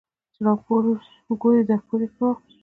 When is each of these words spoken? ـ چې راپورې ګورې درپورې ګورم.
ـ 0.17 0.33
چې 0.33 0.39
راپورې 0.47 0.93
ګورې 1.41 1.61
درپورې 1.69 2.07
ګورم. 2.17 2.41